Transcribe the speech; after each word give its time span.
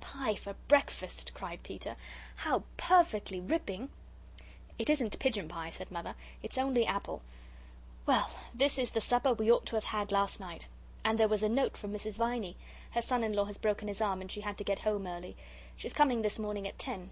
"Pie 0.00 0.34
for 0.34 0.54
breakfast!" 0.66 1.32
cried 1.32 1.62
Peter; 1.62 1.94
"how 2.34 2.64
perfectly 2.76 3.38
ripping!" 3.40 3.88
"It 4.80 4.90
isn't 4.90 5.16
pigeon 5.20 5.46
pie," 5.46 5.70
said 5.70 5.92
Mother; 5.92 6.16
"it's 6.42 6.58
only 6.58 6.84
apple. 6.84 7.22
Well, 8.04 8.28
this 8.52 8.80
is 8.80 8.90
the 8.90 9.00
supper 9.00 9.32
we 9.32 9.48
ought 9.48 9.64
to 9.66 9.76
have 9.76 9.84
had 9.84 10.10
last 10.10 10.40
night. 10.40 10.66
And 11.04 11.20
there 11.20 11.28
was 11.28 11.44
a 11.44 11.48
note 11.48 11.76
from 11.76 11.92
Mrs. 11.92 12.16
Viney. 12.16 12.56
Her 12.90 13.00
son 13.02 13.22
in 13.22 13.32
law 13.34 13.44
has 13.44 13.58
broken 13.58 13.86
his 13.86 14.00
arm, 14.00 14.20
and 14.20 14.32
she 14.32 14.40
had 14.40 14.58
to 14.58 14.64
get 14.64 14.80
home 14.80 15.06
early. 15.06 15.36
She's 15.76 15.92
coming 15.92 16.22
this 16.22 16.36
morning 16.40 16.66
at 16.66 16.80
ten." 16.80 17.10